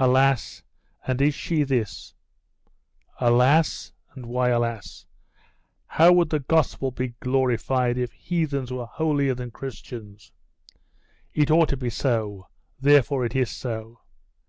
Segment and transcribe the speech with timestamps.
[0.00, 0.64] 'Alas!
[1.06, 2.14] and is she this?'
[3.20, 3.92] 'Alas!
[4.12, 5.06] And why alas?
[5.86, 10.32] How would the Gospel be glorified if heathens were holier than Christians?
[11.32, 12.48] It ought to be so,
[12.80, 14.00] therefore it is so.